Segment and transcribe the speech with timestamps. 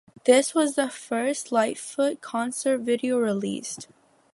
[0.25, 3.87] This was the first Lightfoot concert video released.